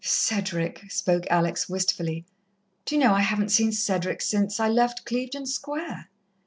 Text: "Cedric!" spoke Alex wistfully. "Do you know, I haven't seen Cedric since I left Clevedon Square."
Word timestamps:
"Cedric!" 0.03 0.89
spoke 0.89 1.25
Alex 1.29 1.69
wistfully. 1.69 2.25
"Do 2.85 2.95
you 2.95 3.01
know, 3.01 3.13
I 3.13 3.19
haven't 3.19 3.49
seen 3.49 3.71
Cedric 3.71 4.23
since 4.23 4.59
I 4.59 4.67
left 4.67 5.05
Clevedon 5.05 5.45
Square." 5.45 6.09